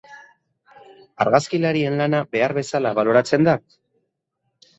Argazkilarien 1.25 1.97
lana 1.99 2.23
behar 2.37 2.57
bezala 2.59 2.95
baloratzen 3.01 3.47
da? 3.51 3.57